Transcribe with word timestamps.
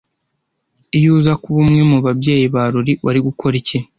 Iyo 0.97 1.09
uza 1.17 1.33
kuba 1.41 1.57
umwe 1.63 1.81
mu 1.91 1.97
babyeyi 2.05 2.45
ba 2.53 2.63
Lori 2.73 2.93
wari 3.05 3.19
gukora 3.27 3.55
iki 3.61 3.77